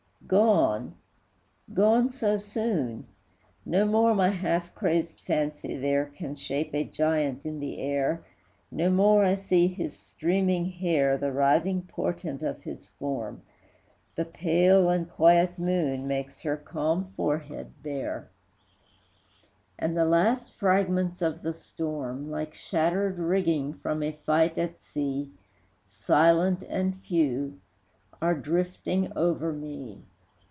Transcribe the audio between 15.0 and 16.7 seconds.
quiet moon Makes her